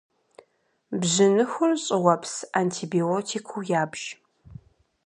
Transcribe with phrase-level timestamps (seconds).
[0.99, 4.01] Бжьыныхур щӏыуэпс антибиотикыу ябж.